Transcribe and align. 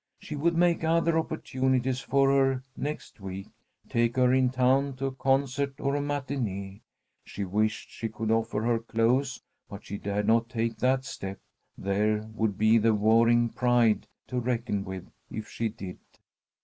She 0.17 0.35
would 0.35 0.57
make 0.57 0.83
other 0.83 1.15
opportunities 1.15 1.99
for 1.99 2.31
her 2.31 2.63
next 2.75 3.19
week, 3.19 3.49
take 3.87 4.15
her 4.15 4.33
in 4.33 4.49
town 4.49 4.95
to 4.95 5.05
a 5.05 5.11
concert 5.11 5.79
or 5.79 5.95
a 5.95 5.99
matinée. 5.99 6.81
She 7.23 7.45
wished 7.45 7.91
she 7.91 8.09
could 8.09 8.31
offer 8.31 8.63
her 8.63 8.79
clothes, 8.79 9.43
but 9.69 9.85
she 9.85 9.99
dared 9.99 10.25
not 10.25 10.49
take 10.49 10.77
that 10.77 11.05
step. 11.05 11.39
There 11.77 12.27
would 12.33 12.57
be 12.57 12.79
the 12.79 12.95
Waring 12.95 13.49
pride 13.49 14.07
to 14.25 14.39
reckon 14.39 14.85
with 14.85 15.07
if 15.29 15.47
she 15.49 15.69
did. 15.69 15.99